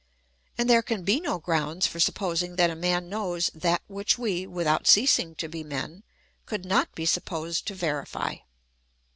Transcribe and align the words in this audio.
And 0.57 0.67
there 0.67 0.81
can 0.81 1.03
be 1.03 1.19
no 1.19 1.37
grounds 1.37 1.85
for 1.85 1.99
supposing 1.99 2.55
that 2.55 2.71
a 2.71 2.75
man 2.75 3.07
knows 3.07 3.51
that 3.53 3.83
which 3.85 4.17
we, 4.17 4.47
without 4.47 4.87
ceasing 4.87 5.35
to 5.35 5.47
be 5.47 5.63
men, 5.63 6.01
could 6.47 6.65
not 6.65 6.95
be 6.95 7.05
supposed 7.05 7.67
to 7.67 7.75
verify. 7.75 8.37